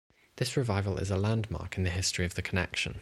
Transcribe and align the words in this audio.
This 0.37 0.57
revival 0.57 0.97
is 0.97 1.11
a 1.11 1.15
landmark 1.15 1.77
in 1.77 1.83
the 1.83 1.91
history 1.91 2.25
of 2.25 2.33
the 2.33 2.41
Connection. 2.41 2.97